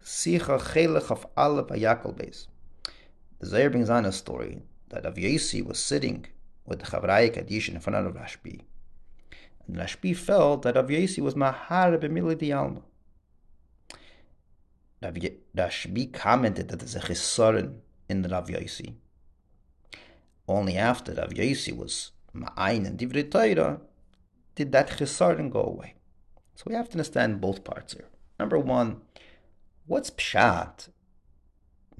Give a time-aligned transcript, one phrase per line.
[0.00, 2.46] Sicha Chelek of Aleph Vayakhel Beis.
[3.40, 6.26] The Zohar brings on a story that Rav Yosi was sitting
[6.64, 8.60] with the Chavraya Kaddish in front of Rashbi.
[9.66, 12.82] And Rashbi felt that Rav Yosi was Mahar B'mili Di Alma.
[15.02, 18.94] Rashbi commented that there's a chisaron in the Rav Yosi.
[20.48, 23.80] Only after Rav Yosi was Ma'ayin and Divrei Torah
[24.54, 25.94] did that chisaron go away.
[26.54, 28.08] So we have to understand both parts here.
[28.38, 29.00] Number one,
[29.86, 30.88] what's pshat?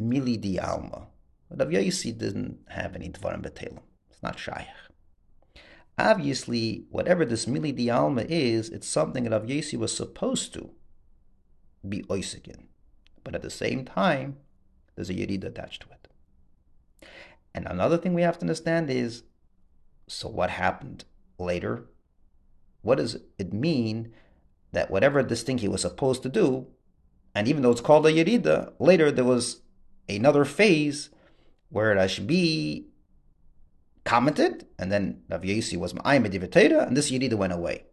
[0.00, 1.08] Mili di alma.
[1.50, 3.80] Rav Yosi didn't have any dvarim betelim.
[4.10, 4.66] It's not shaykh.
[5.98, 10.70] Obviously, whatever this mili di alma is, it's something that Rav Yosi was supposed to
[11.86, 12.56] be oisik.
[13.24, 14.38] But at the same time,
[14.94, 17.08] there's a yerid attached to it.
[17.54, 19.24] And another thing we have to understand is,
[20.08, 21.04] so what happened
[21.38, 21.86] later?
[22.80, 24.12] What does it mean
[24.72, 26.66] that whatever this thing he was supposed to do,
[27.34, 29.60] and even though it's called a Yerida, later there was
[30.08, 31.10] another phase
[31.70, 32.84] where Rashbi
[34.04, 36.24] commented, and then Rav Yesi was Ma'ayim
[36.86, 37.84] and this Yerida went away.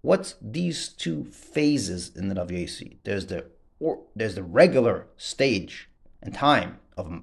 [0.00, 2.98] What's these two phases in the Rav Yesi?
[3.04, 3.46] There's the
[3.80, 5.88] or, there's the regular stage
[6.22, 7.22] and time of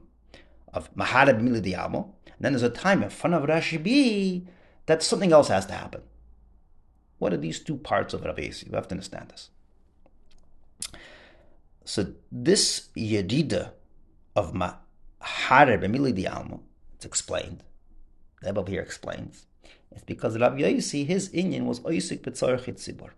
[0.74, 4.46] of Maharab Milidiyamo, and then there's a time in front of Rashbi
[4.86, 6.02] that something else has to happen.
[7.18, 8.68] What are these two parts of Rav Yesi?
[8.68, 9.50] You have to understand this.
[11.86, 13.72] So this Yedida
[14.36, 16.64] of Maharib Emili di Almo,
[16.96, 17.64] it's explained.
[18.42, 19.46] The Rebbe here explains.
[19.92, 23.12] It's because Rav Yesi, his Inyan was Oisik B'tzarechit Tzibor.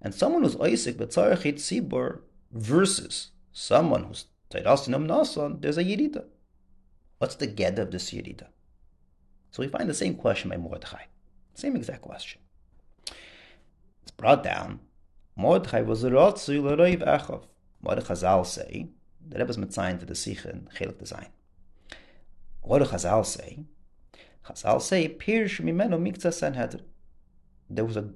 [0.00, 2.20] And someone who's Oisik B'tzarechit Tzibor
[2.52, 6.24] versus someone who's Teidasinam Nasan, there's a Yedida.
[7.18, 8.48] What's the get of this Yedida?
[9.50, 11.04] So we find the same question by Mordechai.
[11.54, 12.42] Same exact question.
[14.02, 14.80] It's brought down.
[15.38, 17.42] Mordechai was a Rotzu L'Roiv Echov.
[17.82, 18.88] What Chazal say,
[19.28, 21.28] the Rebbe is mitzayin to the Sikha in Chelik Design.
[22.62, 23.64] What do Chazal say?
[24.46, 26.84] Chazal say, Pirsh Mimeno Mikta Sanhedrin.
[27.68, 28.08] There was a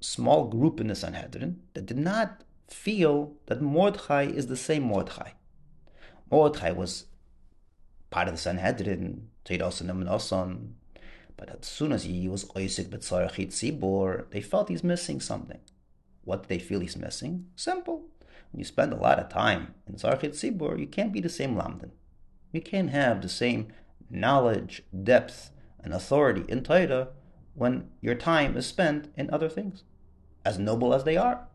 [0.00, 5.32] small group in the Sanhedrin that did not feel that Mordechai is the same Mordechai.
[6.30, 7.04] Mordechai was
[8.08, 10.72] part of the Sanhedrin, Teidosan Noson,
[11.36, 15.60] but as soon as he was Oisik B'tzarachit Tzibor, they felt he's missing something.
[16.24, 17.46] What they feel he's missing?
[17.56, 18.04] Simple.
[18.52, 21.56] When you spend a lot of time in Tzarachit Tzibor, you can't be the same
[21.56, 21.90] Lamdan.
[22.52, 23.68] You can't have the same
[24.10, 25.50] knowledge, depth,
[25.82, 27.08] and authority in Torah
[27.54, 29.84] when your time is spent in other things,
[30.44, 31.48] as noble as they are.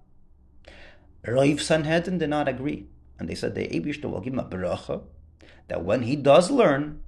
[1.26, 2.88] Rav Sanhedrin did not agree,
[3.20, 5.04] and they said the Abishta will give him a beracha
[5.68, 7.02] that when he does learn,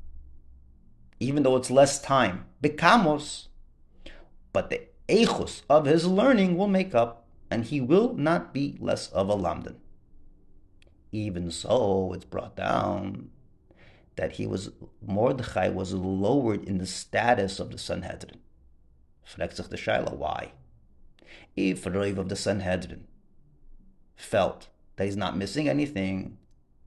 [1.20, 3.48] even though it's less time, bekamos,
[4.54, 9.10] but the echus of his learning will make up, and he will not be less
[9.10, 9.76] of a lamdan.
[11.12, 13.30] Even so, it's brought down
[14.16, 14.72] that he was
[15.02, 18.40] Mordechai was lowered in the status of the Sanhedrin.
[19.26, 20.52] Sich the Shaila, why?
[21.56, 23.08] If Rav of the Sanhedrin
[24.16, 26.38] felt that he's not missing anything,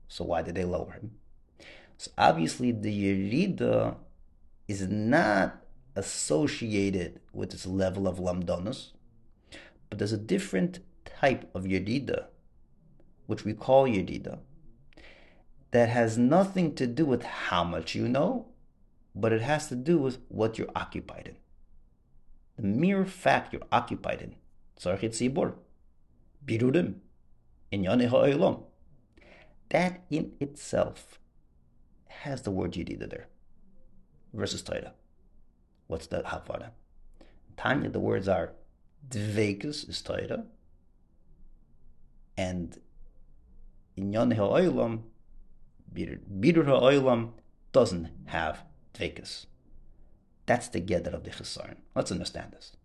[0.07, 1.11] so why did they lower him?
[1.97, 3.95] So obviously the Yerida
[4.67, 5.63] is not
[5.95, 8.91] associated with this level of lamdonis,
[9.93, 12.25] but there's a different type of Yerida,
[13.27, 14.39] which we call Yerida,
[15.69, 18.47] that has nothing to do with how much you know,
[19.13, 21.35] but it has to do with what you're occupied in.
[22.55, 24.35] The mere fact you're occupied in,
[24.79, 25.53] Tzarchit Sibor,
[26.43, 26.95] Birurim,
[27.71, 28.63] Inyane Ha'olam,
[29.69, 31.19] that in itself
[32.07, 33.27] has the word Yerida there
[34.33, 34.93] versus Torah.
[35.85, 36.71] What's the Havara?
[37.55, 38.53] Tanya, the words are
[39.07, 40.45] Dvekus is Torah,
[42.37, 42.79] and
[43.97, 45.01] Inyan Ha'olam,
[45.93, 47.31] Birur Ha'olam,
[47.71, 49.45] doesn't have Dvekus.
[50.45, 51.77] That's the Geder of the Chesaron.
[51.95, 52.75] Let's understand this.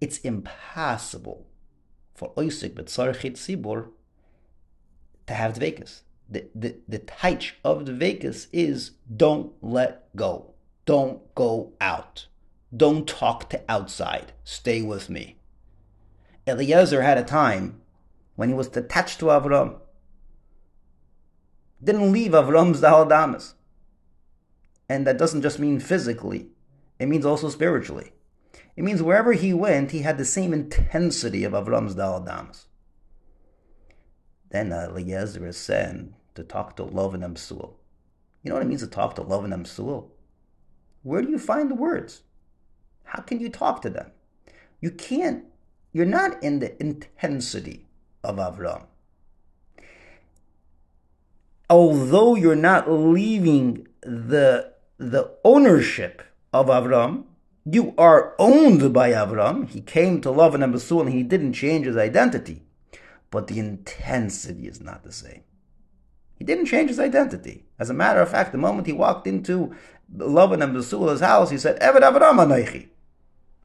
[0.00, 1.46] It's impossible
[2.14, 3.88] for Oisik B'tzarchit Sibor
[5.26, 10.52] to have Dvekus the, the, the taich of the Vekas is don't let go.
[10.84, 12.26] Don't go out.
[12.76, 14.32] Don't talk to outside.
[14.44, 15.38] Stay with me.
[16.46, 17.80] Eliezer had a time
[18.36, 19.78] when he was attached to Avram.
[21.82, 23.54] Didn't leave Avram's daled amos.
[24.88, 26.48] And that doesn't just mean physically,
[26.98, 28.12] it means also spiritually.
[28.76, 32.66] It means wherever he went, he had the same intensity of Avram's daled amos.
[34.50, 37.74] Then Eliezer is sent to talk to Love and Amsul.
[38.42, 40.10] You know what it means to talk to Love and Amsul?
[41.02, 42.22] Where do you find the words?
[43.08, 44.10] How can you talk to them?
[44.80, 45.44] You can't,
[45.92, 47.86] you're not in the intensity
[48.22, 48.84] of Avram.
[51.70, 56.22] Although you're not leaving the, the ownership
[56.52, 57.24] of Avram,
[57.64, 59.68] you are owned by Avram.
[59.68, 62.62] He came to Lavan and Besuel and he didn't change his identity.
[63.30, 65.42] But the intensity is not the same.
[66.34, 67.64] He didn't change his identity.
[67.78, 69.74] As a matter of fact, the moment he walked into
[70.14, 72.88] Lavan and Basula's house, he said, Eved Avram Anoichi.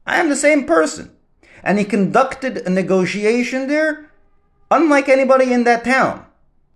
[0.06, 1.14] I am the same person.
[1.62, 4.10] And he conducted a negotiation there
[4.70, 6.26] unlike anybody in that town.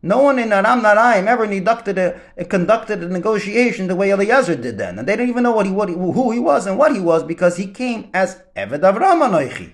[0.00, 4.78] No one in Aram Naharaim ever conducted a, conducted a negotiation the way Eliezer did
[4.78, 4.98] then.
[4.98, 7.00] And they didn't even know what he, what he, who he was and what he
[7.00, 9.72] was because he came as Eved Avram Anoichi.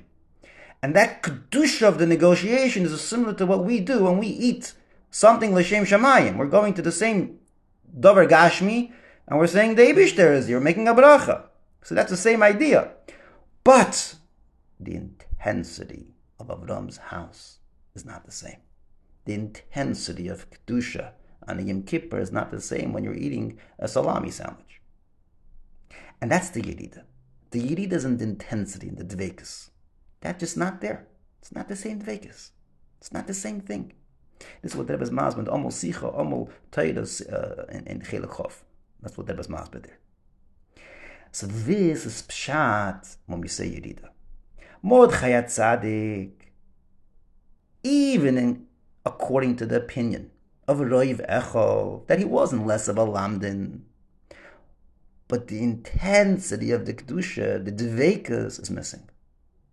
[0.83, 4.73] And that kedusha of the negotiation is similar to what we do when we eat
[5.11, 6.37] something l'shem shamayim.
[6.37, 7.39] We're going to the same
[7.99, 8.93] davar gashmi,
[9.29, 11.45] and we're saying the Ibishter You're making a bracha.
[11.83, 12.91] So that's the same idea.
[13.65, 14.17] But
[14.79, 17.59] the intensity of Avram's house
[17.95, 18.59] is not the same.
[19.25, 21.13] The intensity of Kedusha
[21.49, 24.83] on Yom Kippur is not the same when you're eating a salami sandwich.
[26.21, 27.05] And that's the Yerida.
[27.51, 29.71] The Yerida is in the intensity, in the Dvekas.
[30.21, 31.07] That's just not there.
[31.41, 32.51] It's not the same Dvekas.
[32.99, 33.93] It's not the same thing.
[34.63, 38.63] This is what Rebbe's Masbid, Omol Sicha, Omol Taidas uh, in, Chelachov.
[39.01, 39.99] That's what Rebbe's Masbid there.
[41.35, 44.11] So this is Pshat when we say Yerida.
[44.83, 46.31] Mordechai Tzadik,
[47.83, 48.67] even in,
[49.05, 50.31] according to the opinion
[50.69, 53.81] of Roiv Echol, that he wasn't less of a Lamdin,
[55.27, 59.11] but the intensity of the Kedusha, the Dvekas, is missing.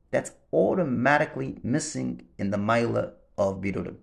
[0.09, 3.97] That's automatically missing in the Maila of Birurim.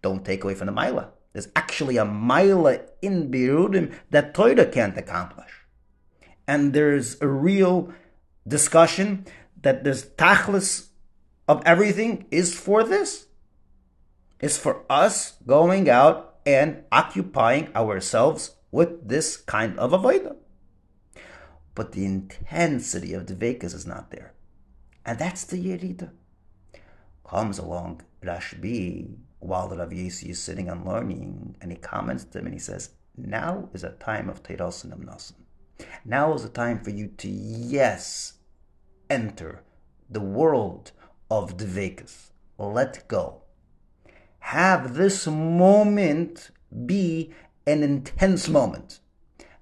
[0.00, 1.10] Don't take away from the Maila.
[1.34, 5.59] There's actually a Maila in Birurim that Torah can't accomplish.
[6.50, 7.94] And there's a real
[8.44, 9.24] discussion
[9.62, 10.88] that this tachlis
[11.46, 13.28] of everything is for this.
[14.40, 20.34] It's for us going out and occupying ourselves with this kind of avodah.
[21.76, 24.34] But the intensity of the Vekas is not there.
[25.06, 26.10] And that's the Yerida.
[27.24, 32.40] Comes along Rashbi while the Rav Yisi is sitting and learning, and he comments to
[32.40, 34.92] him and he says, Now is a time of Teiros and
[36.04, 38.34] Now is the time for you to, yes,
[39.08, 39.62] enter
[40.08, 40.92] the world
[41.30, 42.30] of Dvekas.
[42.58, 43.42] Let go.
[44.40, 46.50] Have this moment
[46.86, 47.32] be
[47.66, 49.00] an intense moment.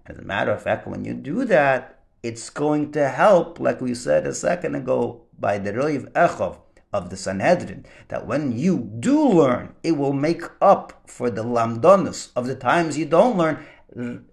[0.06, 3.94] As a matter of fact, when you do that, it's going to help, like we
[3.94, 6.58] said a second ago, by the Roiv Echov
[6.92, 12.30] of the Sanhedrin, that when you do learn, it will make up for the lamdonus
[12.34, 14.24] of the times you don't learn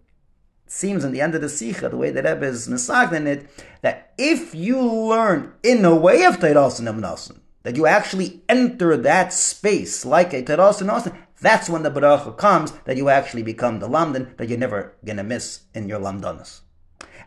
[0.67, 3.49] seems in the end of the Sikha, the way that Rebbe is in it,
[3.81, 9.33] that if you learn in a way of Teiras and that you actually enter that
[9.33, 13.89] space like a Teiras and that's when the Baracha comes, that you actually become the
[13.89, 16.61] Lamdan that you're never going to miss in your Lamdanas.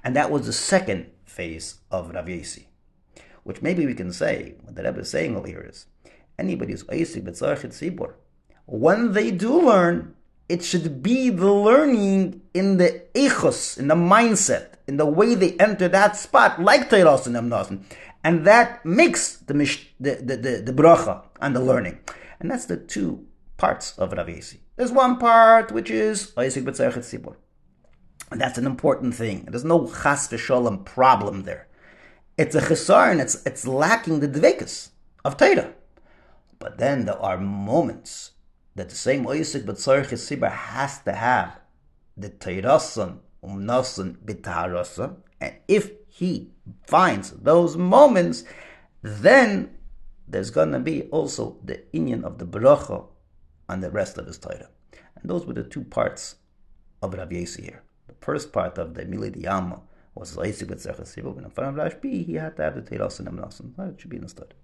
[0.02, 2.28] And that was the second phase of Rav
[3.44, 5.86] which maybe we can say, what the Rebbe is saying over here is,
[6.38, 8.14] anybody who's Oisik B'tzarchit Sibur,
[8.66, 10.14] when they do learn,
[10.48, 15.52] it should be the learning in the echos, in the mindset, in the way they
[15.58, 17.82] enter that spot, like Teiros and Amnasim.
[18.24, 21.98] And that makes the, mish, the, the, the, the bracha and the learning.
[22.40, 23.26] And that's the two
[23.58, 24.28] parts of Rav.
[24.76, 27.36] There's one part which is Oisik B'tzerchet Sibur.
[28.30, 29.46] And that's an important thing.
[29.50, 31.68] There's no chas v'sholem problem there.
[32.36, 34.90] It's a chesar and it's, it's lacking the dvekas
[35.24, 35.74] of Torah.
[36.58, 38.32] But then there are moments
[38.78, 41.58] that the same Oisik B'tzorich Sibra has to have
[42.16, 46.50] the Teirasan Umnasan B'Taharasa, and if he
[46.86, 48.44] finds those moments,
[49.02, 49.76] then
[50.26, 53.06] there's gonna be also the Inyan of the Bracha
[53.68, 54.68] on the rest of his Torah.
[55.16, 56.36] And those were the two parts
[57.02, 57.82] of Rav Yesi here.
[58.06, 59.82] The first part of the Mili Yama
[60.14, 63.28] was Oisik B'tzorich Sibra, but in front of Rashbi, he had to have the Teirasan
[63.28, 63.76] Umnasan.
[63.76, 64.54] That should be understood.